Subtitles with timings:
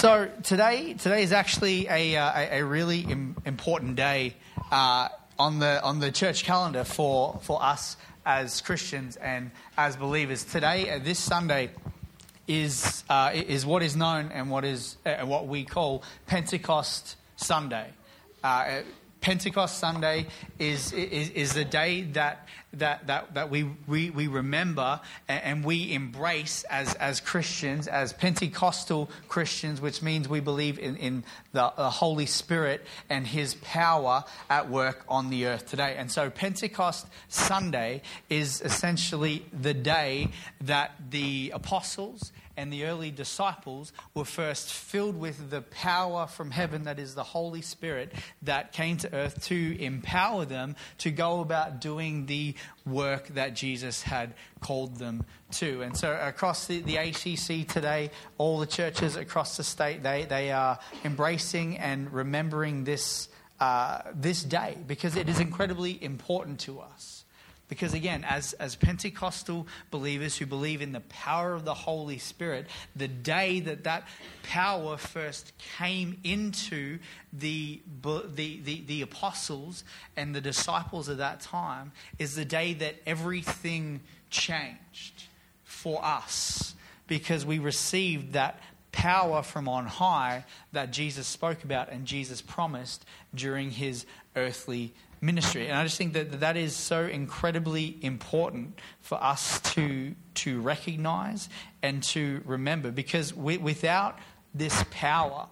[0.00, 4.34] So today, today is actually a, uh, a, really Im- important day
[4.72, 10.42] uh, on the on the church calendar for for us as Christians and as believers.
[10.42, 11.68] Today, uh, this Sunday,
[12.48, 17.90] is uh, is what is known and what is uh, what we call Pentecost Sunday.
[19.20, 20.26] Pentecost Sunday
[20.58, 25.92] is, is, is the day that, that, that, that we, we, we remember and we
[25.92, 31.90] embrace as, as Christians, as Pentecostal Christians, which means we believe in, in the, the
[31.90, 35.96] Holy Spirit and His power at work on the earth today.
[35.98, 40.28] And so Pentecost Sunday is essentially the day
[40.62, 46.84] that the apostles and the early disciples were first filled with the power from heaven,
[46.84, 51.80] that is the Holy Spirit, that came to earth to empower them to go about
[51.80, 55.80] doing the work that Jesus had called them to.
[55.80, 60.52] And so, across the, the ACC today, all the churches across the state, they, they
[60.52, 67.24] are embracing and remembering this, uh, this day because it is incredibly important to us.
[67.70, 72.66] Because again, as, as Pentecostal believers who believe in the power of the Holy Spirit,
[72.96, 74.08] the day that that
[74.42, 76.98] power first came into
[77.32, 79.84] the, the, the, the apostles
[80.16, 85.22] and the disciples of that time is the day that everything changed
[85.62, 86.74] for us.
[87.06, 88.60] Because we received that
[88.90, 95.68] power from on high that Jesus spoke about and Jesus promised during his earthly ministry.
[95.68, 101.48] And I just think that that is so incredibly important for us to, to recognize
[101.82, 104.18] and to remember because we, without
[104.54, 105.48] this power,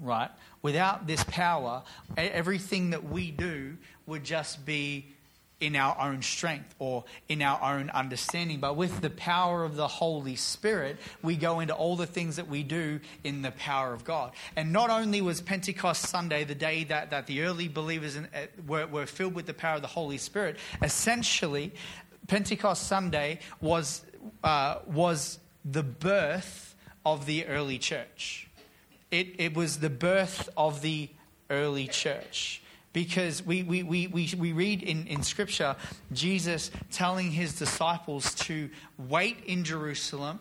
[0.00, 0.30] right,
[0.62, 1.82] without this power,
[2.16, 5.12] everything that we do would just be
[5.60, 8.60] in our own strength or in our own understanding.
[8.60, 12.48] But with the power of the Holy Spirit, we go into all the things that
[12.48, 14.32] we do in the power of God.
[14.56, 18.46] And not only was Pentecost Sunday the day that, that the early believers in, uh,
[18.66, 21.72] were, were filled with the power of the Holy Spirit, essentially,
[22.26, 24.02] Pentecost Sunday was,
[24.42, 26.74] uh, was the birth
[27.04, 28.48] of the early church.
[29.10, 31.10] It, it was the birth of the
[31.50, 35.76] early church because we, we, we, we, we read in, in Scripture
[36.12, 38.68] Jesus telling his disciples to
[38.98, 40.40] wait in Jerusalem,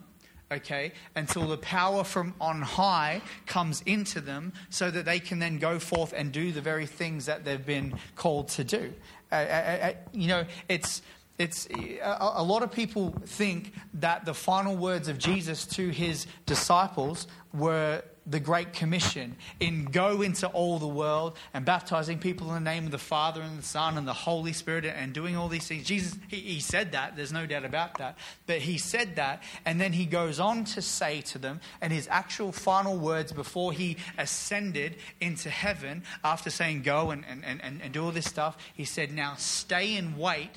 [0.52, 5.60] okay, until the power from on high comes into them so that they can then
[5.60, 8.94] go forth and do the very things that they've been called to do.
[9.31, 11.02] Uh, uh, uh, uh you know, it's.
[11.38, 16.28] It's, a, a lot of people think that the final words of Jesus to his
[16.46, 22.64] disciples were the Great Commission in go into all the world and baptizing people in
[22.64, 25.48] the name of the Father and the Son and the Holy Spirit and doing all
[25.48, 25.86] these things.
[25.86, 28.18] Jesus, he, he said that, there's no doubt about that.
[28.46, 32.08] But he said that, and then he goes on to say to them, and his
[32.12, 37.94] actual final words before he ascended into heaven, after saying go and, and, and, and
[37.94, 40.52] do all this stuff, he said, Now stay and wait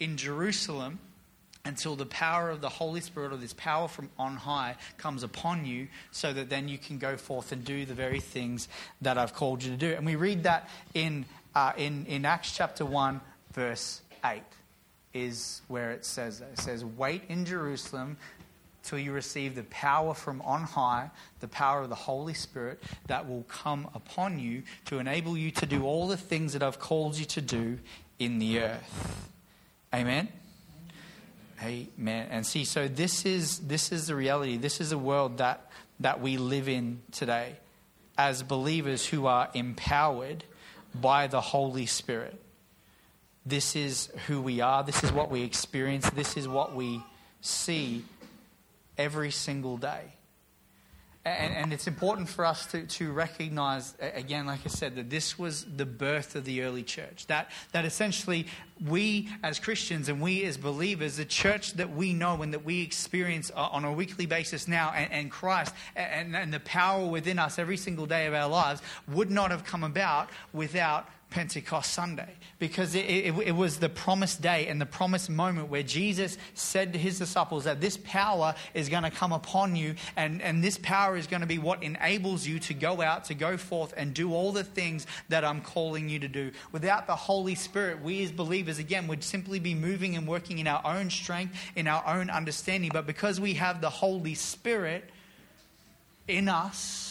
[0.00, 0.98] in Jerusalem
[1.64, 5.66] until the power of the Holy Spirit or this power from on high comes upon
[5.66, 8.68] you, so that then you can go forth and do the very things
[9.02, 9.92] that I've called you to do.
[9.92, 13.20] And we read that in, uh, in, in Acts chapter 1,
[13.52, 14.42] verse 8,
[15.12, 16.50] is where it says that.
[16.52, 18.16] It says, Wait in Jerusalem
[18.82, 21.10] till you receive the power from on high,
[21.40, 25.66] the power of the Holy Spirit that will come upon you to enable you to
[25.66, 27.78] do all the things that I've called you to do
[28.18, 29.28] in the earth.
[29.94, 30.28] Amen.
[31.62, 32.28] Amen.
[32.30, 34.56] And see, so this is this is the reality.
[34.56, 37.56] This is a world that that we live in today
[38.16, 40.44] as believers who are empowered
[40.94, 42.40] by the Holy Spirit.
[43.44, 44.82] This is who we are.
[44.82, 46.08] This is what we experience.
[46.10, 47.02] This is what we
[47.40, 48.04] see
[48.96, 50.12] every single day.
[51.22, 55.38] And, and, it's important for us to, to recognize, again, like I said, that this
[55.38, 57.26] was the birth of the early church.
[57.26, 58.46] That, that essentially
[58.88, 62.80] we as Christians and we as believers, the church that we know and that we
[62.80, 67.38] experience uh, on a weekly basis now, and, and Christ and, and the power within
[67.38, 72.28] us every single day of our lives, would not have come about without Pentecost Sunday
[72.58, 76.92] because it, it, it, was the promised day and the promised moment where Jesus said
[76.92, 80.76] to his disciples that this power is going to come upon you, and, and this
[80.76, 84.12] power is going to be what enables you to go out, to go forth, and
[84.12, 86.50] do all the things that I'm calling you to do.
[86.72, 90.66] Without the Holy Spirit, we as believers, again, would simply be moving and working in
[90.66, 92.90] our own strength, in our own understanding.
[92.92, 95.04] But because we have the Holy Spirit
[96.28, 97.09] in us,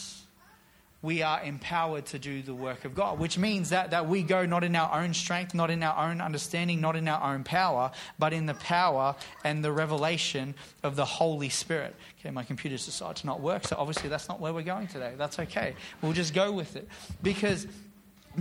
[1.01, 4.45] we are empowered to do the work of God, which means that, that we go
[4.45, 7.91] not in our own strength, not in our own understanding, not in our own power,
[8.17, 10.53] but in the power and the revelation
[10.83, 11.95] of the Holy Spirit.
[12.19, 15.13] Okay, my computer's decided to not work, so obviously that's not where we're going today.
[15.17, 15.75] That's okay.
[16.01, 16.87] We'll just go with it.
[17.23, 17.65] Because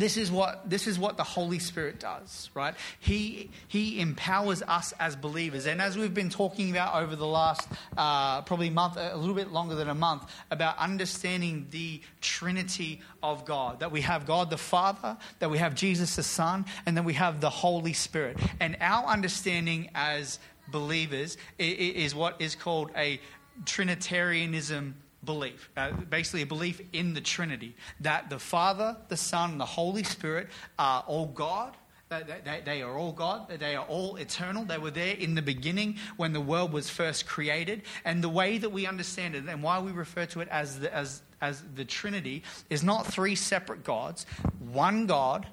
[0.00, 2.74] this is what this is what the holy spirit does right?
[3.00, 5.66] He he empowers us as believers.
[5.66, 9.52] And as we've been talking about over the last uh, probably month a little bit
[9.52, 14.58] longer than a month about understanding the trinity of god that we have god the
[14.58, 18.38] father that we have jesus the son and then we have the holy spirit.
[18.60, 23.20] And our understanding as believers is what is called a
[23.64, 24.94] trinitarianism
[25.24, 29.66] belief, uh, basically a belief in the Trinity, that the Father, the Son, and the
[29.66, 30.48] Holy Spirit
[30.78, 31.76] are all God.
[32.08, 33.50] That they, they are all God.
[33.58, 34.64] They are all eternal.
[34.64, 37.82] They were there in the beginning when the world was first created.
[38.02, 40.94] And the way that we understand it and why we refer to it as the,
[40.94, 44.24] as, as the Trinity is not three separate gods,
[44.58, 45.46] one God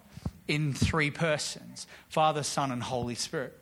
[0.48, 3.60] in three persons Father, Son, and Holy Spirit.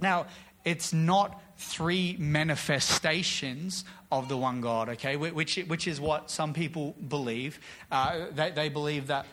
[0.00, 0.26] Now,
[0.64, 6.94] it's not three manifestations of the one God, okay, which, which is what some people
[7.08, 7.58] believe.
[7.90, 9.26] Uh, they, they believe that,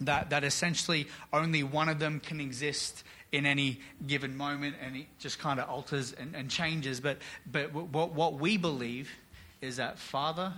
[0.00, 5.06] that, that essentially only one of them can exist in any given moment and it
[5.18, 7.00] just kind of alters and, and changes.
[7.00, 7.18] But,
[7.50, 9.10] but what, what we believe
[9.60, 10.52] is that Father,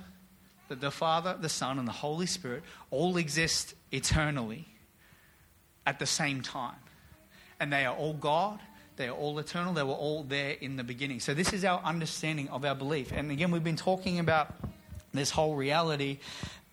[0.68, 4.66] that the Father, the Son, and the Holy Spirit all exist eternally
[5.86, 6.76] at the same time.
[7.58, 8.60] And they are all God
[9.00, 9.72] they are all eternal.
[9.72, 11.20] They were all there in the beginning.
[11.20, 13.12] So, this is our understanding of our belief.
[13.12, 14.54] And again, we've been talking about
[15.14, 16.18] this whole reality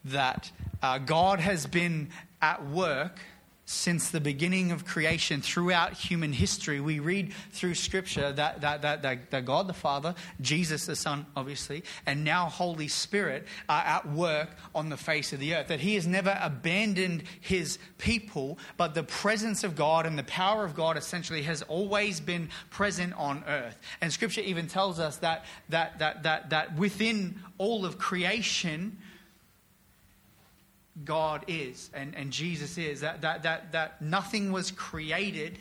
[0.04, 0.52] that
[0.84, 2.10] uh, God has been
[2.42, 3.20] at work
[3.70, 6.80] since the beginning of creation throughout human history.
[6.80, 11.26] We read through Scripture that, that, that, that, that God the Father, Jesus the Son,
[11.36, 15.68] obviously, and now Holy Spirit are at work on the face of the earth.
[15.68, 20.64] That He has never abandoned His people, but the presence of God and the power
[20.64, 23.78] of God essentially has always been present on earth.
[24.00, 28.98] And Scripture even tells us that, that, that, that, that within all of creation,
[31.06, 33.02] God is and, and Jesus is.
[33.02, 35.58] That, that, that, that nothing was created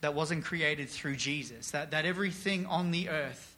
[0.00, 1.70] that wasn't created through Jesus.
[1.70, 3.56] That, that everything on the earth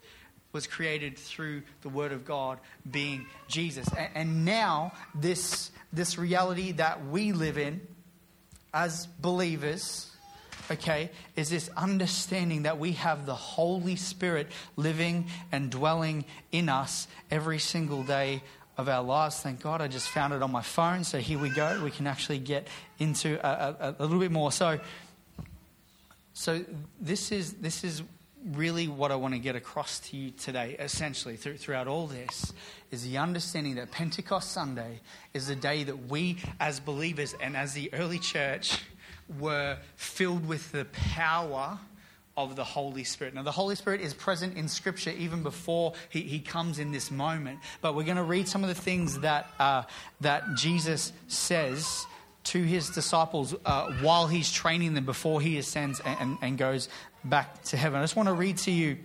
[0.52, 3.88] was created through the Word of God being Jesus.
[3.98, 7.80] And, and now, this, this reality that we live in
[8.72, 10.10] as believers
[10.70, 17.06] okay, is this understanding that we have the Holy Spirit living and dwelling in us
[17.30, 18.42] every single day
[18.76, 19.40] of our lives.
[19.40, 21.04] Thank God I just found it on my phone.
[21.04, 21.80] So here we go.
[21.82, 22.68] We can actually get
[22.98, 24.52] into a, a, a little bit more.
[24.52, 24.78] So,
[26.34, 26.64] so
[27.00, 28.02] this is this is
[28.52, 32.52] really what I want to get across to you today, essentially, through, throughout all this,
[32.90, 35.00] is the understanding that Pentecost Sunday
[35.34, 38.84] is the day that we, as believers and as the early church,
[39.40, 41.78] were filled with the power
[42.36, 43.34] of the Holy Spirit.
[43.34, 47.10] Now, the Holy Spirit is present in Scripture even before he, he comes in this
[47.10, 47.60] moment.
[47.80, 49.84] But we're going to read some of the things that, uh,
[50.20, 52.06] that Jesus says
[52.44, 56.88] to his disciples uh, while he's training them before he ascends and, and, and, goes
[57.24, 57.98] back to heaven.
[57.98, 58.98] I just want to read to you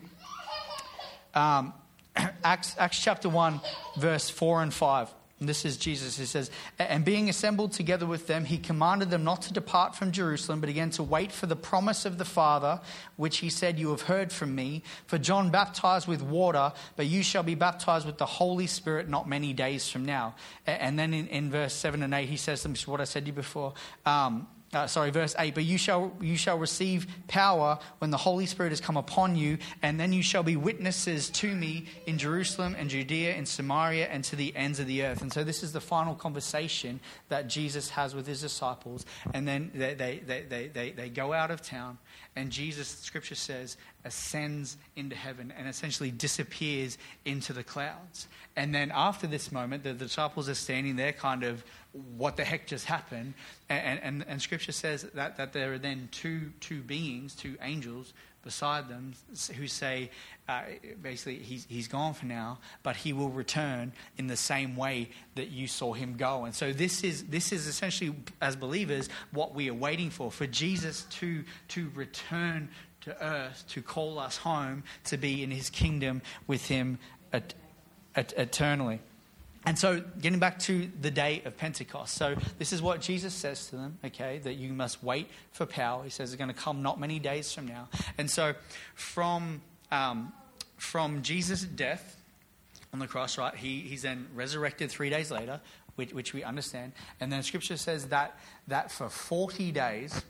[1.34, 1.74] um,
[2.44, 3.60] Acts, Acts chapter 1,
[3.98, 5.10] verse 4 and 5.
[5.42, 9.24] And this is Jesus He says, And being assembled together with them, he commanded them
[9.24, 12.80] not to depart from Jerusalem, but again to wait for the promise of the Father,
[13.16, 14.84] which he said, You have heard from me.
[15.08, 19.28] For John baptized with water, but you shall be baptized with the Holy Spirit not
[19.28, 20.36] many days from now.
[20.68, 23.24] And then in, in verse 7 and 8, he says, This is what I said
[23.24, 23.74] to you before.
[24.06, 28.46] Um, uh, sorry, verse 8, but you shall, you shall receive power when the Holy
[28.46, 32.76] Spirit has come upon you, and then you shall be witnesses to me in Jerusalem
[32.80, 35.22] and Judea and Samaria and to the ends of the earth.
[35.22, 39.06] And so this is the final conversation that Jesus has with his disciples.
[39.34, 41.98] And then they, they, they, they, they, they go out of town,
[42.38, 43.76] and Jesus, scripture says,
[44.06, 48.28] ascends into heaven and essentially disappears into the clouds.
[48.56, 52.44] And then after this moment, the, the disciples are standing there kind of what the
[52.44, 53.34] heck just happened?
[53.70, 58.14] And, and, and scripture says that, that there are then two, two beings, two angels
[58.44, 59.14] beside them
[59.56, 60.10] who say,
[60.50, 60.64] uh,
[61.02, 65.50] basically, he's, he's gone for now, but he will return in the same way that
[65.50, 66.46] you saw him go.
[66.46, 70.48] And so this is, this is essentially, as believers, what we are waiting for, for
[70.48, 72.70] Jesus to, to return
[73.02, 77.00] to earth, to call us home, to be in his kingdom with him
[77.34, 77.54] et-
[78.16, 79.00] et- eternally.
[79.66, 82.16] And so, getting back to the day of Pentecost.
[82.16, 86.04] So, this is what Jesus says to them, okay, that you must wait for power.
[86.04, 87.88] He says it's going to come not many days from now.
[88.18, 88.56] And so,
[88.96, 90.34] from, um,
[90.78, 92.18] from Jesus' death
[92.92, 93.54] on the cross, right?
[93.54, 95.62] He, he's then resurrected three days later,
[95.96, 96.94] which, which we understand.
[97.20, 98.38] And then scripture says that,
[98.68, 100.24] that for 40 days,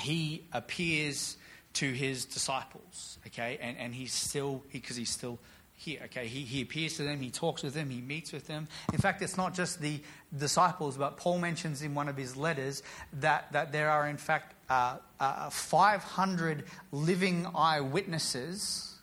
[0.00, 1.36] he appears
[1.74, 3.58] to his disciples, okay?
[3.60, 5.38] And, and he's still, because he, he's still
[5.76, 6.26] here, okay?
[6.26, 8.66] He, he appears to them, he talks with them, he meets with them.
[8.92, 10.00] In fact, it's not just the
[10.36, 12.82] disciples, but Paul mentions in one of his letters
[13.20, 18.94] that, that there are, in fact, uh, uh, 500 living eyewitnesses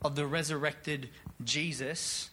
[0.00, 1.10] of the resurrected
[1.44, 2.30] Jesus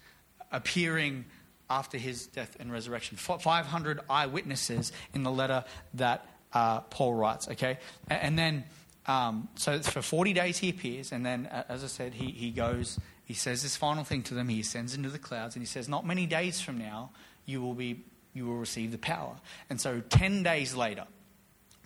[0.51, 1.25] appearing
[1.69, 3.17] after his death and resurrection.
[3.17, 5.63] 500 eyewitnesses in the letter
[5.95, 7.77] that uh, Paul writes, okay?
[8.07, 8.63] And then,
[9.07, 12.99] um, so for 40 days he appears, and then, as I said, he, he goes,
[13.29, 15.87] he says this final thing to them, he ascends into the clouds, and he says,
[15.87, 17.11] Not many days from now,
[17.45, 19.35] you will, be, you will receive the power.
[19.69, 21.05] And so 10 days later,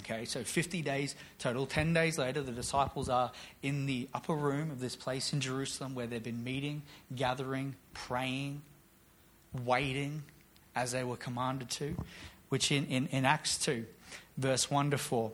[0.01, 1.65] Okay, so 50 days total.
[1.65, 3.31] 10 days later, the disciples are
[3.61, 6.81] in the upper room of this place in Jerusalem where they've been meeting,
[7.15, 8.61] gathering, praying,
[9.63, 10.23] waiting
[10.75, 11.95] as they were commanded to,
[12.49, 13.85] which in, in, in Acts 2,
[14.37, 15.31] verse 1 to 4,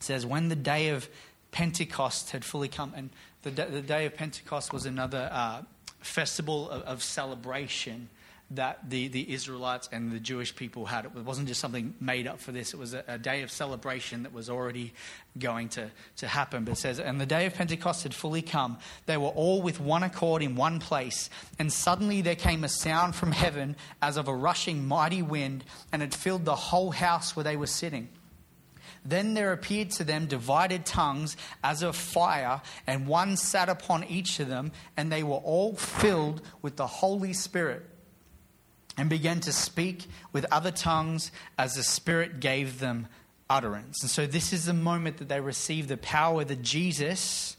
[0.00, 1.08] says, When the day of
[1.50, 3.10] Pentecost had fully come, and
[3.42, 5.62] the, the day of Pentecost was another uh,
[6.00, 8.08] festival of, of celebration
[8.50, 11.04] that the, the Israelites and the Jewish people had.
[11.04, 14.22] It wasn't just something made up for this, it was a, a, day of celebration
[14.22, 14.94] that was already
[15.38, 16.64] going to, to happen.
[16.64, 18.78] But it says, And the day of Pentecost had fully come.
[19.04, 21.28] They were all with one accord in one place.
[21.58, 26.02] And suddenly there came a sound from heaven as of a rushing mighty wind, and
[26.02, 28.08] it filled the whole house where they were sitting.
[29.08, 34.38] Then there appeared to them divided tongues as of fire, and one sat upon each
[34.38, 37.86] of them, and they were all filled with the Holy Spirit
[38.98, 43.06] and began to speak with other tongues as the Spirit gave them
[43.48, 44.02] utterance.
[44.02, 47.56] And so, this is the moment that they received the power that Jesus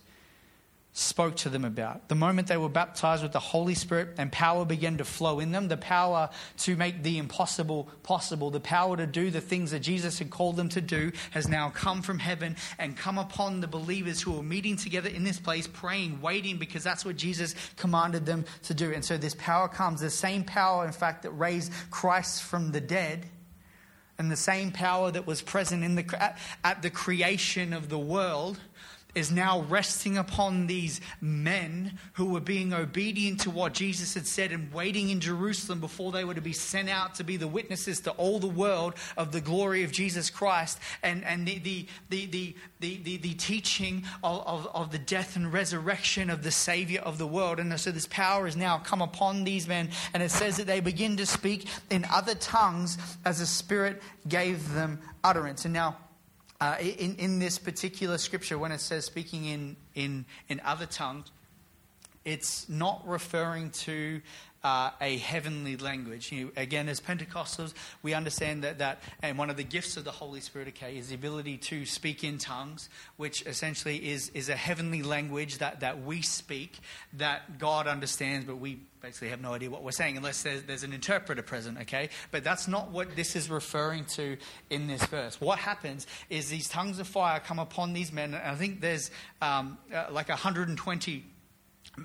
[0.94, 2.10] spoke to them about.
[2.10, 5.52] The moment they were baptized with the Holy Spirit and power began to flow in
[5.52, 6.30] them, the power
[6.60, 10.56] to make the impossible possible, the power to do the things that Jesus had called
[10.56, 14.44] them to do, has now come from heaven and come upon the believers who are
[14.44, 18.92] meeting together in this place, praying, waiting, because that's what Jesus commanded them to do.
[18.92, 22.82] And so this power comes, the same power, in fact, that raised Christ from the
[22.82, 23.26] dead.
[24.18, 27.98] And the same power that was present in the, at, at the creation of the
[27.98, 28.60] world
[29.16, 34.52] is now resting upon these men who were being obedient to what Jesus had said
[34.52, 38.00] and waiting in Jerusalem before they were to be sent out to be the witnesses
[38.02, 42.56] to all the world of the glory of Jesus Christ and, and the, the, the,
[42.80, 47.28] the, the, teaching of, of, of the death and resurrection of the Savior of the
[47.28, 47.60] world.
[47.60, 50.82] And so this power has now come upon these men, and it says that they
[50.82, 55.66] begin to speak in other tongues as the Spirit gave them utterance.
[55.66, 55.98] And now,
[56.62, 61.32] uh, in, in this particular scripture, when it says speaking in, in, in other tongues,
[62.26, 64.22] it's not referring to
[64.64, 66.32] uh, a heavenly language.
[66.32, 67.74] You know, again, as Pentecostals,
[68.04, 71.10] we understand that, that, and one of the gifts of the Holy Spirit, okay, is
[71.10, 76.04] the ability to speak in tongues, which essentially is, is a heavenly language that, that
[76.04, 76.80] we speak,
[77.14, 80.84] that God understands, but we basically have no idea what we're saying unless there's, there's
[80.84, 82.10] an interpreter present, okay?
[82.32, 84.38] But that's not what this is referring to
[84.70, 85.40] in this verse.
[85.40, 89.10] What happens is these tongues of fire come upon these men, and I think there's
[89.42, 91.26] um, uh, like 120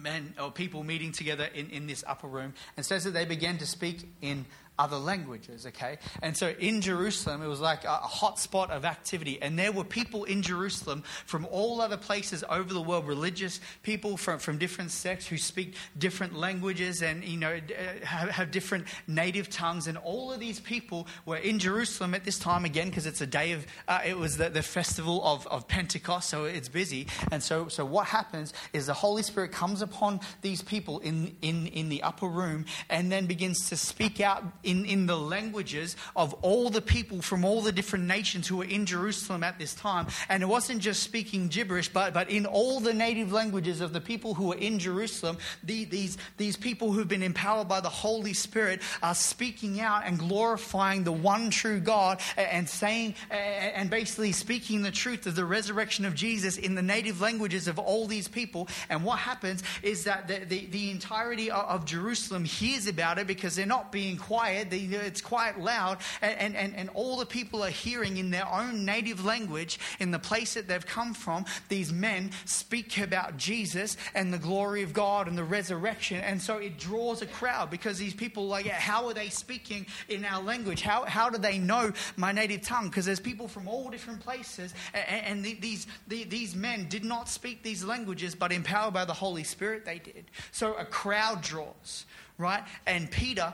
[0.02, 2.54] men or people meeting together in, in this upper room.
[2.76, 4.46] And says that they began to speak in
[4.78, 5.98] other languages, okay?
[6.22, 9.40] And so in Jerusalem, it was like a, hot spot of activity.
[9.40, 14.16] And there were people in Jerusalem from all other places over the world, religious people
[14.16, 18.86] from, from different sects who speak different languages and, you know, uh, have, have different
[19.06, 19.86] native tongues.
[19.86, 23.26] And all of these people were in Jerusalem at this time, again, because it's a
[23.26, 27.06] day of, uh, it was the, the festival of, of Pentecost, so it's busy.
[27.30, 31.66] And so, so what happens is the Holy Spirit comes upon these people in, in,
[31.68, 36.34] in the upper room and then begins to speak out in, in the languages of
[36.42, 40.06] all the people from all the different nations who were in Jerusalem at this time.
[40.28, 44.00] And it wasn't just speaking gibberish, but, but in all the native languages of the
[44.00, 48.32] people who were in Jerusalem, the, these, these people who've been empowered by the Holy
[48.32, 54.82] Spirit are speaking out and glorifying the one true God and saying and basically speaking
[54.82, 58.68] the truth of the resurrection of Jesus in the native languages of all these people.
[58.88, 63.56] And what happens is that the, the, the entirety of Jerusalem hears about it because
[63.56, 67.70] they're not being quiet quiet, it's quite loud, and, and, and all the people are
[67.70, 72.30] hearing in their own native language, in the place that they've come from, these men
[72.44, 76.18] speak about Jesus and the glory of God and the resurrection.
[76.20, 80.24] And so it draws a crowd because these people, like, how are they speaking in
[80.24, 80.82] our language?
[80.82, 82.88] How, how do they know my native tongue?
[82.88, 87.04] Because there's people from all different places, and, and the, these, the, these men did
[87.04, 90.24] not speak these languages, but empowered by the Holy Spirit, they did.
[90.52, 92.06] So a crowd draws,
[92.38, 92.62] right?
[92.86, 93.52] And Peter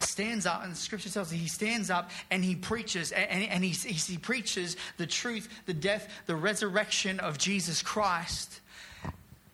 [0.00, 3.64] stands up, and the scripture tells us he stands up and he preaches, and, and
[3.64, 8.60] he, he preaches the truth, the death, the resurrection of Jesus Christ.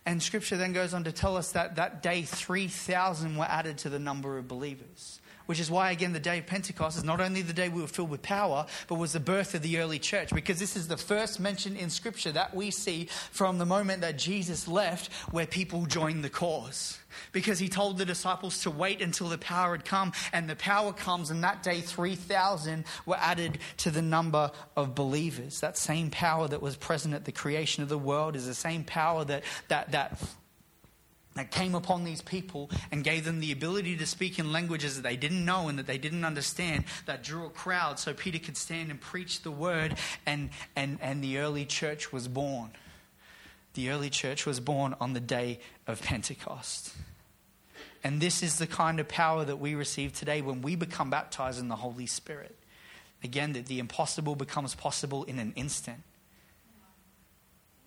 [0.07, 3.89] And scripture then goes on to tell us that that day 3,000 were added to
[3.89, 7.43] the number of believers which is why, again, the day of Pentecost is not only
[7.43, 10.31] the day we were filled with power, but was the birth of the early church,
[10.31, 14.19] because this is the first mention in Scripture that we see from the moment that
[14.19, 16.99] Jesus left where people joined the cause.
[17.33, 20.93] Because he told the disciples to wait until the power had come, and the power
[20.93, 25.61] comes, and that day 3,000 were added to the number of believers.
[25.61, 28.85] That same power that was present at the creation of the world is the same
[28.85, 30.19] power that, that, that
[31.35, 35.03] that came upon these people and gave them the ability to speak in languages that
[35.03, 38.57] they didn't know and that they didn't understand, that drew a crowd so Peter could
[38.57, 42.71] stand and preach the word, and, and, and the early church was born.
[43.75, 46.95] The early church was born on the day of Pentecost.
[48.05, 51.59] And this is the kind of power that we receive today when we become baptized
[51.59, 52.55] in the Holy Spirit.
[53.25, 56.03] Again, that the impossible becomes possible in an instant.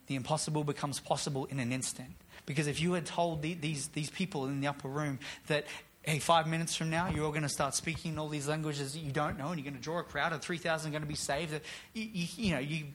[0.07, 2.15] The impossible becomes possible in an instant.
[2.47, 5.65] Because if you had told the, these, these people in the upper room that,
[6.01, 8.99] hey, five minutes from now, you're all going to start speaking all these languages that
[8.99, 11.07] you don't know, and you're going to draw a crowd, and 3,000 are going to
[11.07, 11.51] be saved,
[11.93, 12.85] you, you, you know, you,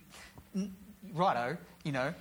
[1.15, 2.15] righto, you know,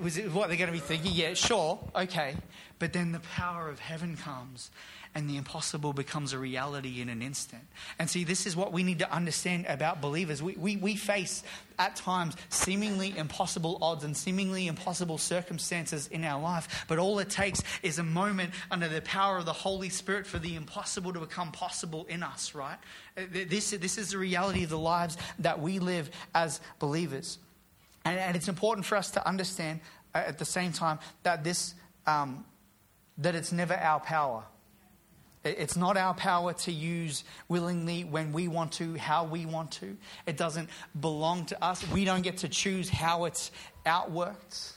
[0.00, 1.12] was it what they're going to be thinking?
[1.14, 2.34] Yeah, sure, okay.
[2.78, 4.70] But then the power of heaven comes
[5.14, 7.62] and the impossible becomes a reality in an instant.
[7.98, 10.42] And see, this is what we need to understand about believers.
[10.42, 11.42] We, we, we face
[11.78, 17.30] at times seemingly impossible odds and seemingly impossible circumstances in our life, but all it
[17.30, 21.20] takes is a moment under the power of the Holy Spirit for the impossible to
[21.20, 22.76] become possible in us, right?
[23.14, 27.38] This, this is the reality of the lives that we live as believers.
[28.06, 29.80] And, and it's important for us to understand
[30.14, 31.74] uh, at the same time that this.
[32.06, 32.44] Um,
[33.18, 34.44] that it's never our power
[35.46, 39.96] it's not our power to use willingly when we want to, how we want to.
[40.26, 41.88] It doesn't belong to us.
[41.90, 43.50] We don't get to choose how it's
[43.84, 44.72] outworked.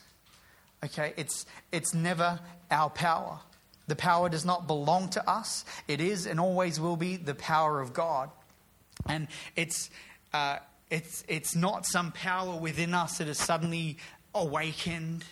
[0.84, 2.40] Okay, it's, it's never
[2.72, 3.40] our power.
[3.88, 5.66] The power does not belong to us.
[5.88, 8.30] It is and always will be the power of God.
[9.08, 9.90] And it's,
[10.34, 10.58] uh,
[10.90, 13.98] it's, it's not some power within us that is suddenly
[14.34, 15.26] awakened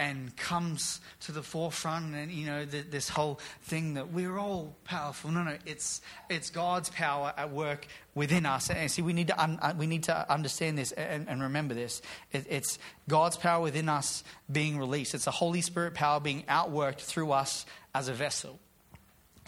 [0.00, 4.74] and comes to the forefront and you know the, this whole thing that we're all
[4.84, 5.30] powerful.
[5.30, 8.70] No no it's it's god's power at work within us.
[8.70, 11.74] And see we need to un, uh, we need to understand this and, and remember
[11.74, 12.00] this.
[12.32, 15.14] It, it's god's power within us being released.
[15.14, 18.58] It's the holy spirit power being outworked through us as a vessel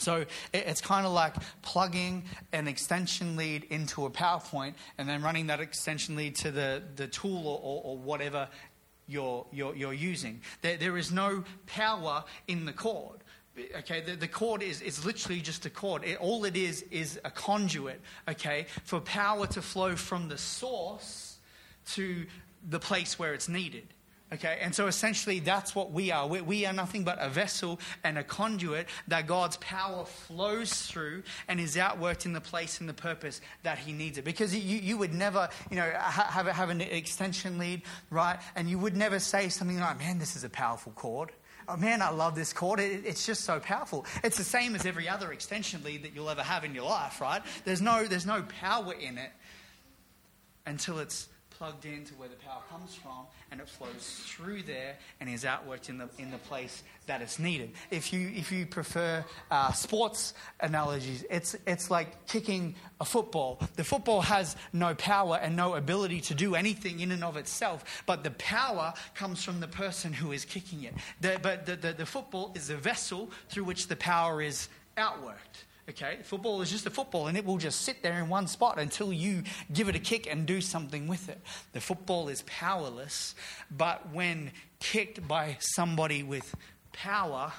[0.03, 5.47] so it's kind of like plugging an extension lead into a PowerPoint and then running
[5.47, 8.49] that extension lead to the, the tool or, or, or whatever
[9.07, 10.41] you're, you're, you're using.
[10.63, 13.19] There, there is no power in the cord.
[13.77, 16.05] Okay, the, the cord is, is literally just a cord.
[16.05, 21.39] It, all it is is a conduit, okay, for power to flow from the source
[21.93, 22.27] to
[22.69, 23.87] the place where it's needed.
[24.33, 26.27] Okay, and so essentially that's what we are.
[26.27, 31.25] We, we, are nothing but a vessel and a conduit that God's power flows through
[31.49, 34.25] and is outworked in the place and the purpose that He needs it.
[34.25, 38.39] Because you, you would never, you know, have, have an extension lead, right?
[38.57, 41.31] And you would never say something like, man, this is a powerful cord.
[41.69, 42.81] Oh man, I love this cord.
[42.81, 44.07] It, it's just so powerful.
[44.25, 47.21] It's the same as every other extension lead that you'll ever have in your life,
[47.21, 47.43] right?
[47.67, 49.31] There's no, there's no power in it
[50.65, 51.29] until it's
[51.63, 55.89] plugged into where the power comes from and it flows through there and is outworked
[55.89, 57.71] in the, in the place that it's needed.
[57.89, 63.61] If you, if you prefer uh, sports analogies, it's, it's like kicking a football.
[63.77, 68.03] The football has no power and no ability to do anything in and of itself,
[68.07, 70.95] but the power comes from the person who is kicking it.
[71.21, 75.63] The, but the, the, the football is a vessel through which the power is outworked.
[75.89, 78.79] Okay, football is just a football and it will just sit there in one spot
[78.79, 79.43] until you
[79.73, 81.41] give it a kick and do something with it.
[81.73, 83.35] The football is powerless,
[83.69, 86.55] but when kicked by somebody with
[86.93, 87.53] power,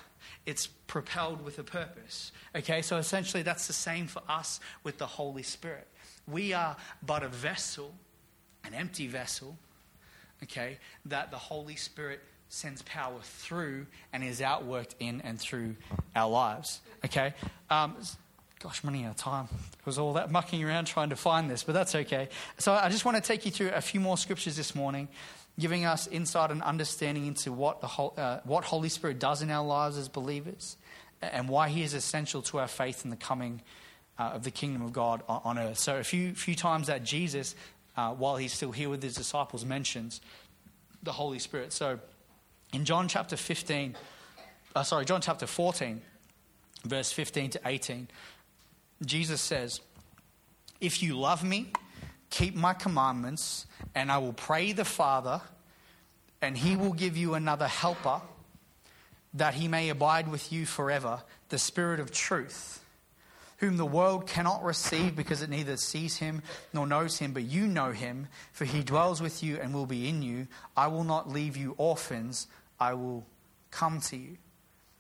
[0.46, 2.32] it's propelled with a purpose.
[2.56, 5.88] Okay, so essentially that's the same for us with the Holy Spirit.
[6.26, 7.94] We are but a vessel,
[8.64, 9.58] an empty vessel,
[10.44, 12.22] okay, that the Holy Spirit
[12.54, 15.76] sends power through and is outworked in and through
[16.16, 16.82] our lives.
[17.04, 17.34] Okay?
[17.70, 17.96] Um,
[18.60, 19.50] Gosh, I'm running out of time.
[19.52, 22.30] It was all that mucking around trying to find this, but that's okay.
[22.60, 25.10] So I just want to take you through a few more scriptures this morning,
[25.60, 29.66] giving us insight and understanding into what, the, uh, what Holy Spirit does in our
[29.66, 30.78] lives as believers
[31.22, 33.62] and why he is essential to our faith in the coming
[34.18, 35.80] uh, of the kingdom of God on, on, earth.
[35.80, 37.56] So a few, few times that Jesus,
[37.98, 40.22] uh, while he's still here with his disciples, mentions
[41.02, 41.74] the Holy Spirit.
[41.74, 42.00] So
[42.74, 43.96] in John chapter 15,
[44.76, 46.02] uh, sorry, John chapter 14,
[46.84, 48.08] verse 15 to 18,
[49.06, 49.80] Jesus says,
[50.82, 51.72] If you love me,
[52.32, 55.40] keep my commandments, and I will pray the Father,
[56.42, 58.22] and he will give you another helper,
[59.36, 62.84] that he may abide with you forever, the Spirit of truth
[63.64, 66.42] whom the world cannot receive because it neither sees him
[66.74, 70.10] nor knows him, but you know him, for he dwells with you and will be
[70.10, 70.46] in you.
[70.76, 72.48] I will not leave you orphans,
[72.80, 73.26] I will
[73.72, 74.38] come to you.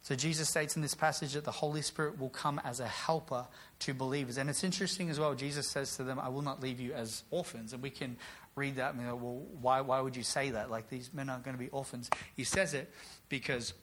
[0.02, 3.48] So Jesus states in this passage that the Holy Spirit will come as a helper
[3.80, 4.38] to believers.
[4.38, 7.24] And it's interesting as well, Jesus says to them, I will not leave you as
[7.32, 7.72] orphans.
[7.72, 8.18] And we can
[8.56, 10.70] read that and go, well, why, why would you say that?
[10.70, 12.10] Like these men aren't going to be orphans.
[12.36, 12.92] He says it
[13.30, 13.74] because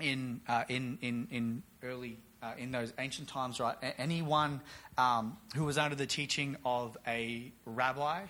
[0.00, 3.76] in, uh, in, in, in early uh, in those ancient times, right?
[3.98, 4.60] Anyone
[4.98, 8.22] um, who was under the teaching of a rabbi,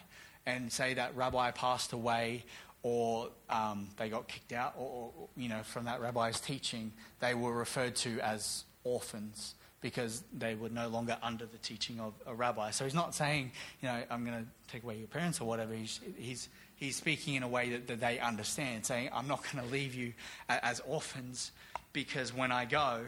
[0.45, 2.45] and say that rabbi passed away,
[2.83, 7.35] or um, they got kicked out, or, or, you know, from that rabbi's teaching, they
[7.35, 12.35] were referred to as orphans because they were no longer under the teaching of a
[12.35, 12.71] rabbi.
[12.71, 15.75] So he's not saying, you know, I'm going to take away your parents or whatever.
[15.75, 19.65] He's, he's, he's speaking in a way that, that they understand, saying, I'm not going
[19.65, 20.13] to leave you
[20.49, 21.51] as orphans
[21.93, 23.01] because when I go,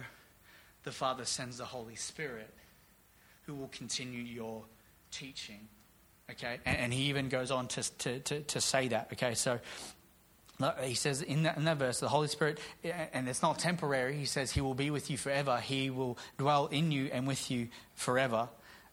[0.82, 2.50] the Father sends the Holy Spirit
[3.46, 4.64] who will continue your
[5.10, 5.68] teaching.
[6.30, 6.58] Okay?
[6.64, 9.08] And, and he even goes on to, to, to, to, say that.
[9.12, 9.34] Okay?
[9.34, 9.60] So
[10.82, 12.58] he says in that, in that verse, the Holy Spirit,
[13.12, 15.58] and it's not temporary, he says he will be with you forever.
[15.58, 18.48] He will dwell in you and with you forever.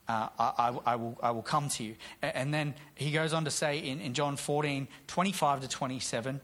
[0.08, 1.96] Uh, I, I, will, I will come to you.
[2.22, 6.42] And then he goes on to say in, in John 14, 25 to 27,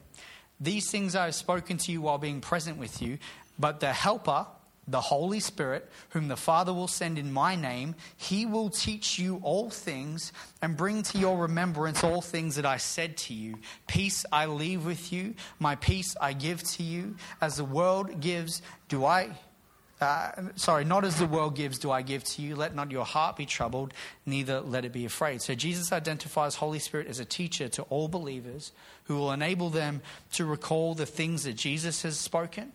[0.59, 3.17] These things I have spoken to you while being present with you,
[3.59, 4.45] but the Helper,
[4.87, 9.39] the Holy Spirit, whom the Father will send in my name, he will teach you
[9.43, 13.55] all things and bring to your remembrance all things that I said to you.
[13.87, 17.15] Peace I leave with you, my peace I give to you.
[17.41, 19.31] As the world gives, do I.
[19.99, 22.55] Uh, sorry, not as the world gives, do I give to you.
[22.55, 23.93] Let not your heart be troubled,
[24.27, 25.41] neither let it be afraid.
[25.41, 28.71] So Jesus identifies Holy Spirit as a teacher to all believers
[29.05, 30.01] who will enable them
[30.33, 32.71] to recall the things that Jesus has spoken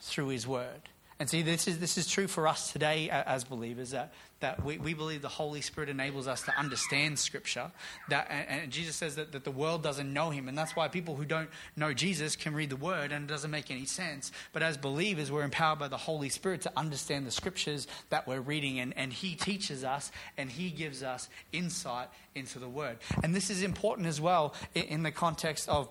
[0.00, 0.89] through his word.
[1.20, 4.78] And see, this is, this is true for us today as believers that, that we,
[4.78, 7.70] we believe the Holy Spirit enables us to understand Scripture.
[8.08, 10.48] That, and, and Jesus says that, that the world doesn't know Him.
[10.48, 13.50] And that's why people who don't know Jesus can read the Word and it doesn't
[13.50, 14.32] make any sense.
[14.54, 18.40] But as believers, we're empowered by the Holy Spirit to understand the Scriptures that we're
[18.40, 18.80] reading.
[18.80, 22.96] And, and He teaches us and He gives us insight into the Word.
[23.22, 25.90] And this is important as well in, in the context of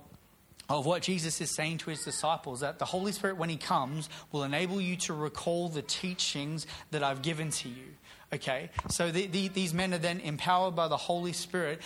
[0.69, 4.09] of what Jesus is saying to his disciples that the Holy Spirit, when he comes,
[4.31, 7.85] will enable you to recall the teachings that I've given to you.
[8.31, 11.81] Okay, so the, the, these men are then empowered by the Holy Spirit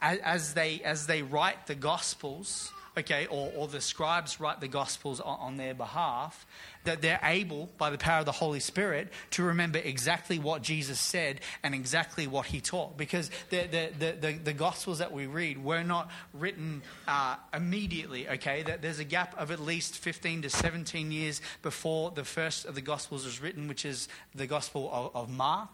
[0.00, 5.20] as they, as they write the Gospels okay, or, or the scribes write the Gospels
[5.20, 6.46] on, on, their behalf,
[6.84, 10.98] that they're able, by the power of the Holy Spirit, to remember exactly what Jesus
[10.98, 12.96] said and exactly what he taught.
[12.96, 18.28] Because the, the, the, the, the Gospels that we read were not written uh, immediately,
[18.28, 18.62] okay?
[18.62, 22.74] That there's a gap of at least 15 to 17 years before the first of
[22.74, 25.70] the Gospels was written, which is the Gospel of, of Mark,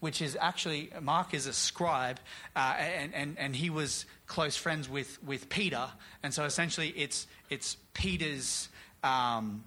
[0.00, 2.20] which is actually, Mark is a scribe,
[2.54, 5.88] uh, and, and, and he was close friends with, with Peter.
[6.22, 8.68] And so essentially, it's, it's Peter's.
[9.02, 9.64] Um,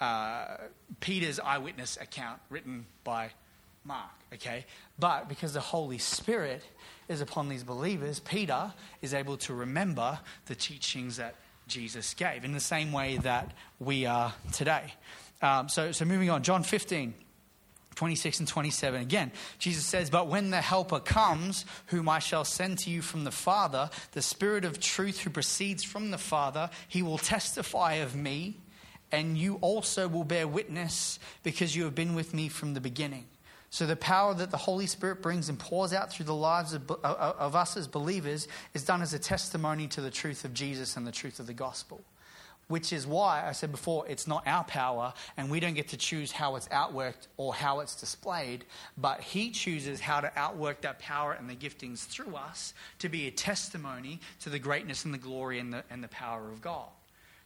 [0.00, 0.56] uh,
[0.98, 3.30] Peter's eyewitness account written by
[3.84, 4.66] Mark, okay?
[4.98, 6.62] But because the Holy Spirit
[7.08, 11.36] is upon these believers, Peter is able to remember the teachings that
[11.68, 14.92] Jesus gave in the same way that we are today.
[15.40, 17.14] Um, so, so moving on, John 15.
[17.94, 22.78] 26 and 27 again jesus says but when the helper comes whom i shall send
[22.78, 27.02] to you from the father the spirit of truth who proceeds from the father he
[27.02, 28.56] will testify of me
[29.12, 33.26] and you also will bear witness because you have been with me from the beginning.
[33.68, 36.90] So, the power that the Holy Spirit brings and pours out through the lives of,
[36.90, 40.96] of, of, us as believers is done as a testimony to the truth of Jesus
[40.96, 42.02] and the truth of the gospel.
[42.72, 45.98] Which is why I said before, it's not our power, and we don't get to
[45.98, 48.64] choose how it's outworked or how it's displayed,
[48.96, 53.26] but He chooses how to outwork that power and the giftings through us to be
[53.26, 56.88] a testimony to the greatness and the glory and the, and the power of God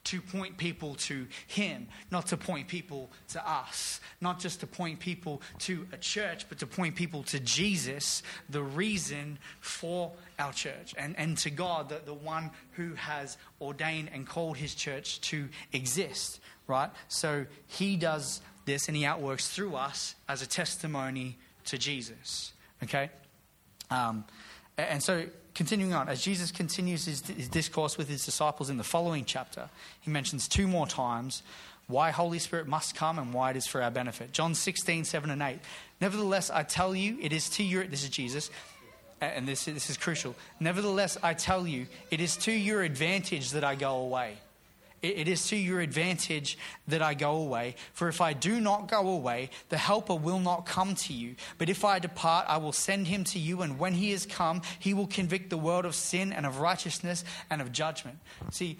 [0.06, 5.00] to point people to Him, not to point people to us, not just to point
[5.00, 10.94] people to a church, but to point people to Jesus, the reason for our church,
[10.96, 15.48] and, and to God, the, the one who has ordained and called His church to
[15.72, 16.90] exist, right?
[17.08, 23.10] So He does this and He outworks through us as a testimony to Jesus, okay?
[23.90, 24.24] Um,
[24.78, 28.84] and so, continuing on, as Jesus continues his, his, discourse with his disciples in the
[28.84, 29.68] following chapter,
[30.00, 31.42] he mentions two more times
[31.88, 34.32] why Holy Spirit must come and why it is for our benefit.
[34.32, 35.58] John 16, 7 and 8.
[36.00, 38.50] Nevertheless, I tell you, it is to your, this is Jesus,
[39.20, 40.34] and this, this is crucial.
[40.60, 44.36] Nevertheless, I tell you, it is to your advantage that I go away.
[45.02, 47.76] It is to your advantage that I go away.
[47.92, 51.36] For if I do not go away, the Helper will not come to you.
[51.58, 53.62] But if I depart, I will send him to you.
[53.62, 57.24] And when he is come, he will convict the world of sin and of righteousness
[57.50, 58.18] and of judgment.
[58.50, 58.78] See,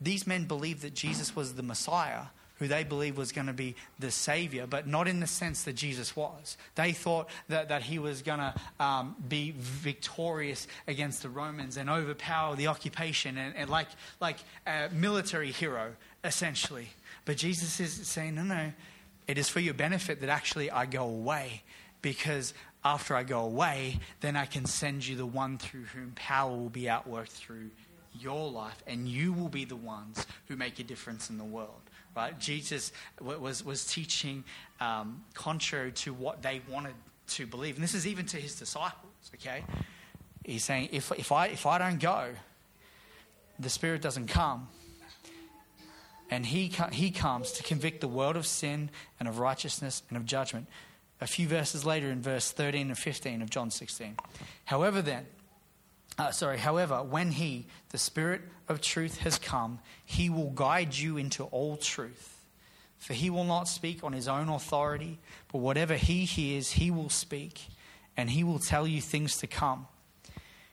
[0.00, 2.26] these men believed that Jesus was the Messiah
[2.60, 5.72] who they believed was going to be the Savior, but not in the sense that
[5.72, 6.58] Jesus was.
[6.74, 11.88] They thought that, that he was going to um, be victorious against the Romans and
[11.88, 13.88] overpower the occupation, and, and like,
[14.20, 16.88] like a military hero, essentially.
[17.24, 18.72] But Jesus is saying, no, no,
[19.26, 21.62] it is for your benefit that actually I go away,
[22.02, 22.52] because
[22.84, 26.68] after I go away, then I can send you the one through whom power will
[26.68, 27.70] be outworked through
[28.18, 31.80] your life, and you will be the ones who make a difference in the world
[32.16, 32.38] right?
[32.38, 34.44] Jesus was, was teaching
[34.80, 36.94] um, contrary to what they wanted
[37.28, 37.76] to believe.
[37.76, 39.64] And this is even to his disciples, okay?
[40.44, 42.30] He's saying, if, if, I, if I don't go,
[43.58, 44.68] the Spirit doesn't come.
[46.30, 50.24] And he, he comes to convict the world of sin and of righteousness and of
[50.24, 50.68] judgment.
[51.20, 54.16] A few verses later, in verse 13 and 15 of John 16.
[54.64, 55.26] However, then,
[56.20, 61.16] uh, sorry, however, when He, the Spirit of truth, has come, He will guide you
[61.16, 62.44] into all truth.
[62.98, 65.18] For He will not speak on His own authority,
[65.50, 67.62] but whatever He hears, He will speak,
[68.16, 69.86] and He will tell you things to come.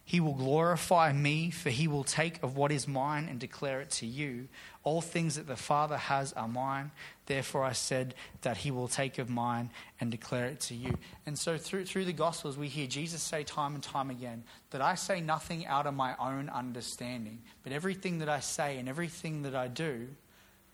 [0.08, 3.90] He will glorify me, for he will take of what is mine and declare it
[3.90, 4.48] to you.
[4.86, 6.92] All things that the Father has are mine.
[7.26, 10.98] Therefore, I said that he will take of mine and declare it to you.
[11.26, 14.80] And so, through, through the Gospels, we hear Jesus say time and time again that
[14.80, 19.42] I say nothing out of my own understanding, but everything that I say and everything
[19.42, 20.08] that I do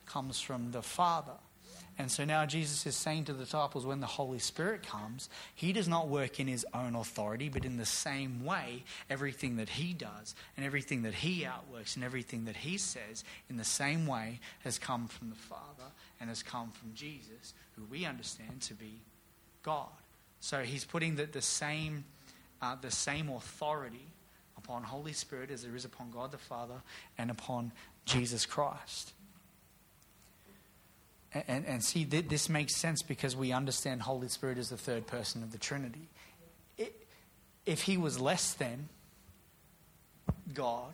[0.06, 1.39] comes from the Father.
[1.97, 5.73] And so now Jesus is saying to the disciples when the Holy Spirit comes, he
[5.73, 9.93] does not work in his own authority, but in the same way, everything that he
[9.93, 14.39] does and everything that he outworks and everything that he says, in the same way,
[14.63, 18.99] has come from the Father and has come from Jesus, who we understand to be
[19.62, 19.88] God.
[20.39, 22.06] So he's putting the, the, same,
[22.62, 24.08] uh, the same authority
[24.58, 26.82] upon Holy Spirit as there is upon God the Father
[27.17, 27.71] and upon
[28.06, 29.13] Jesus Christ.
[31.34, 35.08] And, and see, th- this makes sense because we understand Holy Spirit as the third
[35.08, 36.08] person of the Trinity.
[36.78, 37.08] It,
[37.65, 38.89] if he was less than
[40.54, 40.93] God,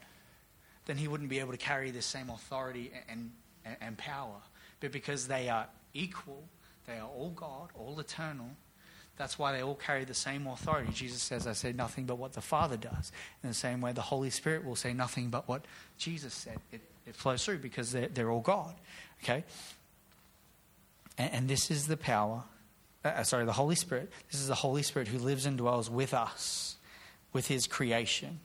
[0.86, 3.32] then he wouldn't be able to carry the same authority and,
[3.66, 4.38] and, and power.
[4.80, 6.44] But because they are equal,
[6.88, 8.50] they are all God, all eternal,
[9.18, 10.94] that's why they all carry the same authority.
[10.94, 13.12] Jesus says, I say nothing but what the Father does.
[13.44, 15.66] In the same way, the Holy Spirit will say nothing but what
[15.98, 16.58] Jesus said.
[16.72, 18.74] It, it flows through because they're, they're all God.
[19.22, 19.44] Okay?
[21.20, 22.44] And, and this is the power,
[23.06, 24.10] uh, uh, sorry, the Holy Spirit.
[24.32, 26.78] This is the Holy Spirit who lives and dwells with us,
[27.34, 28.40] with his creation,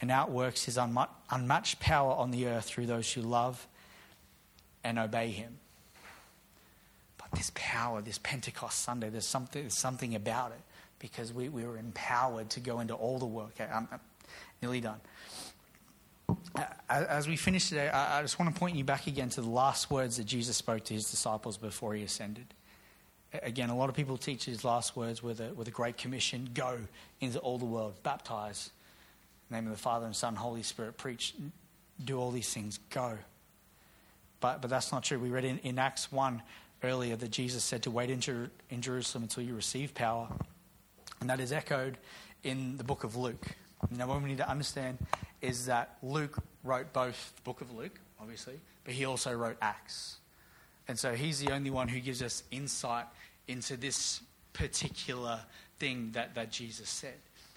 [0.00, 3.66] and outworks his unmatched power on the earth through those who love
[4.82, 5.58] and obey him.
[7.18, 10.60] But this power, this Pentecost Sunday, there's something, there's something about it
[10.98, 13.54] because we, we were empowered to go into all the work.
[13.60, 14.00] I'm, I'm
[14.62, 15.00] nearly done
[16.88, 19.90] as we finish today, I just want to point you back again to the last
[19.90, 22.46] words that Jesus spoke to his disciples before he ascended.
[23.42, 26.48] Again, a lot of people teach his last words with a, with a great commission
[26.54, 26.78] go
[27.20, 28.70] into all the world, baptize.
[29.50, 31.34] name of the Father and Son, Holy Spirit, preach,
[32.04, 33.18] do all these things, go.
[34.38, 35.18] But, but that's not true.
[35.18, 36.42] We read in, in Acts 1
[36.84, 40.28] earlier that Jesus said to wait in, Jer- in Jerusalem until you receive power.
[41.20, 41.98] And that is echoed
[42.44, 43.46] in the book of Luke.
[43.90, 44.98] Now, what we need to understand
[45.40, 50.16] is that Luke wrote both the book of Luke, obviously, but he also wrote Acts.
[50.88, 53.06] And so he's the only one who gives us insight
[53.48, 54.20] into this
[54.52, 55.40] particular
[55.78, 57.14] thing that, that Jesus said.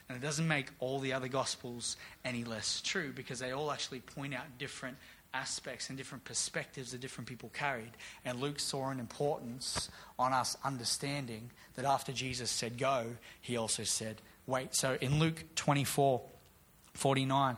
[0.10, 4.00] And it doesn't make all the other gospels any less true because they all actually
[4.00, 4.98] point out different
[5.34, 7.92] aspects and different perspectives that different people carried.
[8.24, 13.06] And Luke saw an importance on us understanding that after Jesus said go,
[13.42, 14.74] he also said wait.
[14.74, 16.22] So in Luke 24
[16.98, 17.58] 49,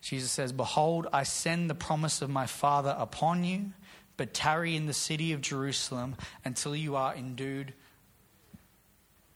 [0.00, 3.72] Jesus says, Behold, I send the promise of my Father upon you,
[4.16, 7.72] but tarry in the city of Jerusalem until you are endued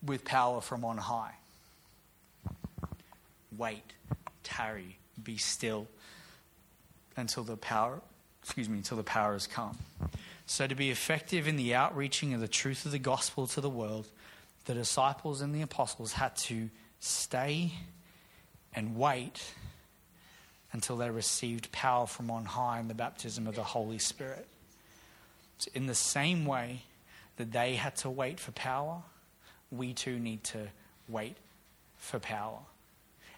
[0.04, 1.34] with power from on high.
[3.56, 3.92] Wait,
[4.42, 5.86] tarry, be still
[7.16, 8.00] until the power,
[8.42, 9.78] excuse me, until the power has come.
[10.46, 13.70] So, to be effective in the outreaching of the truth of the gospel to the
[13.70, 14.06] world,
[14.66, 16.70] the disciples and the apostles had to
[17.00, 17.72] stay
[18.76, 19.42] and wait
[20.72, 24.46] until they received power from on high in the baptism of the Holy Spirit.
[25.58, 26.82] So in the same way
[27.38, 29.02] that they had to wait for power,
[29.70, 30.68] we too need to
[31.08, 31.36] wait
[31.96, 32.58] for power.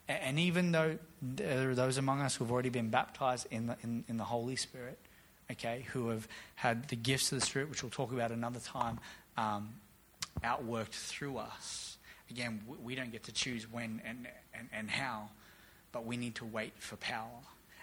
[0.09, 3.77] And even though there are those among us who have already been baptized in the,
[3.85, 4.99] in, in the Holy Spirit,
[5.51, 8.99] okay, who have had the gifts of the Spirit, which we'll talk about another time,
[9.37, 9.69] um,
[10.43, 11.99] outworked through us.
[12.31, 14.27] Again, we don't get to choose when and,
[14.59, 15.31] and, and how,
[15.93, 17.41] but we need to wait for power.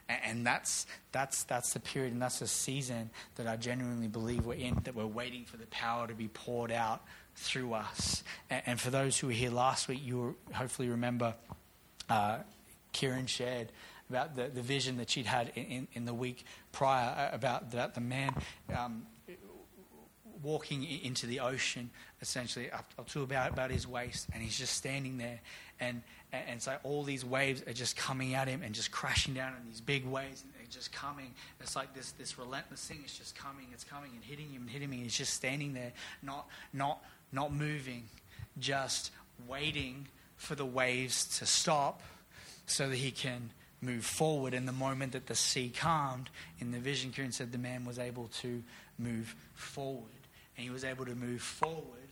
[0.07, 4.53] And that's, that's, that's the period and that's the season that I genuinely believe we're
[4.53, 7.01] in, that we're waiting for the power to be poured out
[7.35, 8.23] through us.
[8.49, 11.33] And for those who were here last week, you hopefully remember
[12.07, 12.39] uh,
[12.93, 13.71] Kieran shared
[14.09, 17.73] about the, the vision that she'd had in, in, in the week prior uh, about,
[17.73, 18.33] about the man
[18.77, 19.07] um,
[20.45, 21.89] walking into the ocean,
[22.21, 25.39] essentially up, up to about, about his waist, and he's just standing there.
[25.79, 29.33] And, and, and so all these waves are just coming at him and just crashing
[29.33, 31.33] down in these big waves, and they're just coming.
[31.59, 34.69] It's like this, this relentless thing is just coming, it's coming and hitting him and
[34.69, 34.97] hitting me.
[34.97, 38.03] He's just standing there, not, not, not moving,
[38.59, 39.11] just
[39.47, 42.01] waiting for the waves to stop
[42.67, 43.49] so that he can
[43.81, 44.53] move forward.
[44.53, 46.29] And the moment that the sea calmed,
[46.59, 48.63] in the vision, Kieran said the man was able to
[48.97, 50.14] move forward.
[50.57, 52.09] And he was able to move forward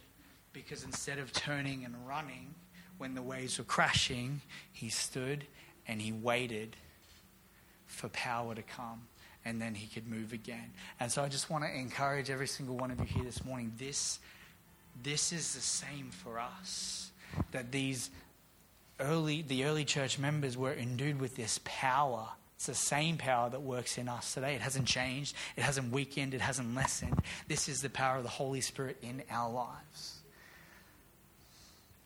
[0.51, 2.53] because instead of turning and running
[2.97, 5.45] when the waves were crashing, he stood
[5.87, 6.75] and he waited
[7.87, 9.07] for power to come
[9.45, 10.71] and then he could move again.
[10.99, 13.73] And so I just want to encourage every single one of you here this morning.
[13.77, 14.19] This,
[15.01, 17.11] this is the same for us.
[17.51, 18.09] That these
[18.99, 22.29] early, the early church members were endued with this power.
[22.55, 24.55] It's the same power that works in us today.
[24.55, 27.19] It hasn't changed, it hasn't weakened, it hasn't lessened.
[27.47, 30.19] This is the power of the Holy Spirit in our lives.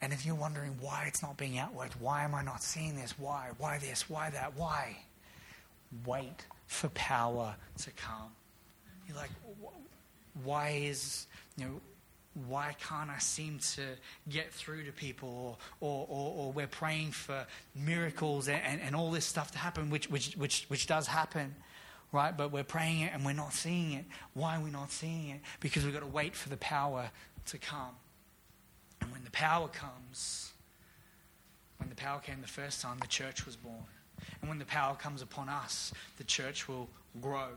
[0.02, 3.18] And if you're wondering why it's not being outworked, why am I not seeing this?
[3.18, 3.50] Why?
[3.58, 4.10] Why this?
[4.10, 4.56] Why that?
[4.56, 4.98] Why?
[6.06, 8.32] Wait for power to come.
[9.08, 9.32] You're like,
[10.44, 11.26] why is,
[11.58, 11.82] you know,
[12.48, 13.82] why can't I seem to
[14.30, 15.58] get through to people?
[15.80, 17.46] Or, or, or, or we're praying for
[17.76, 21.56] miracles and, and, and, all this stuff to happen, which, which, which, which does happen,
[22.12, 22.36] right?
[22.36, 24.06] But we're praying it and we're not seeing it.
[24.34, 25.40] Why are we not seeing it?
[25.60, 27.10] Because we've got to wait for the power
[27.48, 27.96] to come.
[29.02, 30.52] And when the power comes,
[31.78, 33.86] when the power came the first time, the church was born.
[34.42, 36.90] And when the power comes upon us, the church will
[37.22, 37.50] grow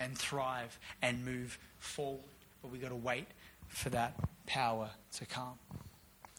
[0.00, 2.20] and thrive and move forward.
[2.62, 3.26] But we've got to wait
[3.68, 4.14] for that
[4.46, 5.58] power to come.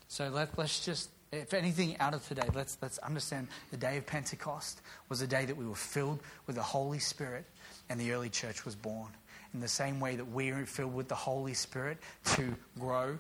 [0.08, 4.06] So let, let's just, if anything out of today, let's, let's understand the day of
[4.06, 7.46] Pentecost was a day that we were filled with the Holy Spirit
[7.89, 9.10] and the early church was born.
[9.54, 11.98] In the same way that we are filled with the Holy Spirit
[12.36, 13.17] to grow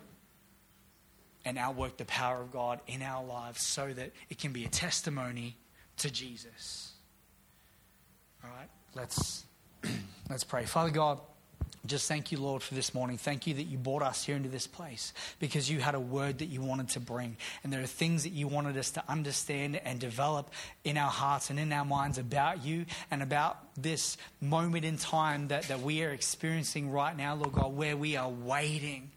[1.45, 4.69] and outwork the power of God in our lives so that it can be a
[4.69, 5.55] testimony
[5.97, 6.91] to Jesus.
[8.43, 9.45] All right, let's,
[10.29, 10.65] let's pray.
[10.65, 11.19] Father God,
[11.87, 13.17] just thank you, Lord, for this morning.
[13.17, 16.39] Thank you that you brought us here into this place because you had a word
[16.39, 17.37] that you wanted to bring.
[17.63, 20.51] And there are things that you wanted us to understand and develop
[20.83, 25.49] in our hearts and in our minds about you and about this moment in time
[25.49, 29.11] that, that we are experiencing right now, Lord God, where we are waiting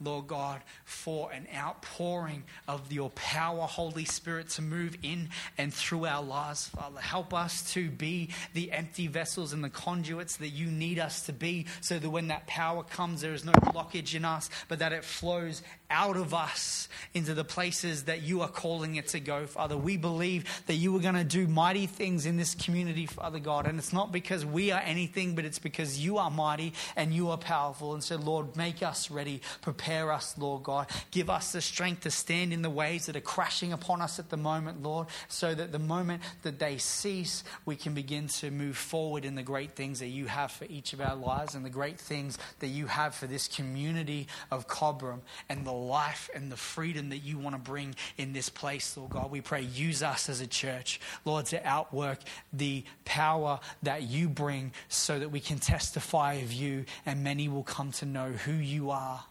[0.00, 6.06] Lord God, for an outpouring of your power, Holy Spirit, to move in and through
[6.06, 7.00] our lives, Father.
[7.00, 11.32] Help us to be the empty vessels and the conduits that you need us to
[11.32, 14.92] be, so that when that power comes, there is no blockage in us, but that
[14.92, 19.46] it flows out of us into the places that you are calling it to go,
[19.46, 19.76] Father.
[19.76, 23.66] We believe that you are going to do mighty things in this community, Father God.
[23.66, 27.30] And it's not because we are anything, but it's because you are mighty and you
[27.30, 27.94] are powerful.
[27.94, 29.42] And so, Lord, make us ready.
[29.90, 30.86] Prepare us, Lord God.
[31.10, 34.30] Give us the strength to stand in the waves that are crashing upon us at
[34.30, 38.76] the moment, Lord, so that the moment that they cease, we can begin to move
[38.76, 41.70] forward in the great things that you have for each of our lives and the
[41.70, 46.56] great things that you have for this community of Cobram and the life and the
[46.56, 49.32] freedom that you want to bring in this place, Lord God.
[49.32, 52.20] We pray, use us as a church, Lord, to outwork
[52.52, 57.64] the power that you bring so that we can testify of you and many will
[57.64, 59.24] come to know who you are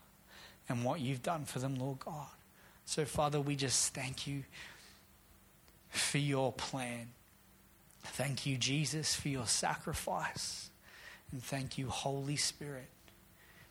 [0.69, 2.27] and what you've done for them, Lord God.
[2.85, 4.43] So, Father, we just thank you
[5.89, 7.09] for your plan
[8.03, 10.69] Thank you, Jesus, for your sacrifice.
[11.31, 12.89] And thank you, Holy Spirit,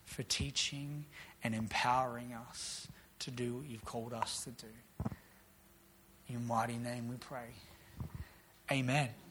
[0.04, 1.06] for teaching
[1.42, 2.88] and empowering us
[3.20, 5.10] to do what you've called us to do.
[6.28, 7.48] In your mighty name we pray.
[8.70, 9.27] Amen.